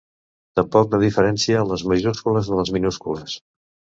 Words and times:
Tampoc 0.59 0.87
no 0.93 0.99
diferencia 1.03 1.61
les 1.73 1.83
majúscules 1.91 2.49
de 2.53 2.57
les 2.61 2.75
minúscules. 2.79 3.37